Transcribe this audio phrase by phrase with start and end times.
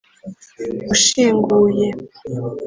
[0.93, 1.87] ushinguye